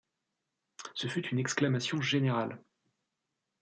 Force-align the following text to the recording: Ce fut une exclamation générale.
Ce 0.95 1.05
fut 1.05 1.27
une 1.27 1.37
exclamation 1.37 2.01
générale. 2.01 2.59